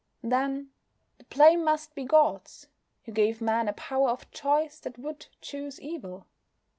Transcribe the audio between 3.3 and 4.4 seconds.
Man a power of